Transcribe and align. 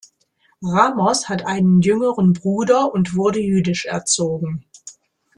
Ramos 0.63 1.29
hat 1.29 1.45
einen 1.45 1.79
jüngeren 1.81 2.33
Bruder 2.33 2.91
und 2.91 3.15
wurde 3.15 3.39
jüdisch 3.39 3.85
erzogen. 3.85 4.65